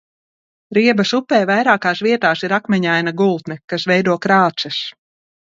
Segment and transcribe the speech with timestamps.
[0.77, 4.83] Riebas upē vairākās vietās ir akmeņaina gultne, kas veido krāces.